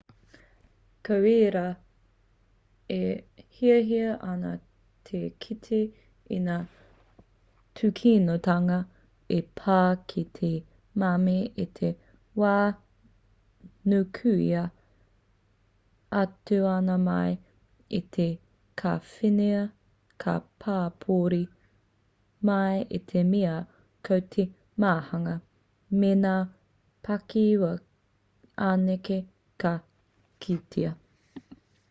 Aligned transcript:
ko 1.07 1.15
ērā 1.29 1.63
e 2.95 3.45
hiahia 3.59 4.11
ana 4.33 4.51
te 5.09 5.21
kite 5.45 5.79
i 6.35 6.37
ngā 6.47 6.57
tūkinotanga 7.79 8.77
i 9.37 9.39
pā 9.61 9.79
ki 10.13 10.23
te 10.37 10.51
mami 11.03 11.37
i 11.65 11.65
te 11.79 11.91
wā 12.43 12.53
nukuhia 13.93 14.63
atu 16.21 16.61
ana 16.75 16.97
mai 17.09 17.35
i 17.99 18.01
te 18.17 18.29
kāwhena 18.83 19.61
ka 20.25 20.37
pāpouri 20.65 21.43
mai 22.51 22.81
i 22.99 23.03
te 23.13 23.25
mea 23.33 23.57
ko 24.09 24.21
te 24.35 24.47
māhunga 24.85 25.37
me 26.03 26.13
ngā 26.25 26.35
pakihiwi 27.09 27.73
anake 28.71 29.19
ka 29.63 29.73
kitea 30.45 30.97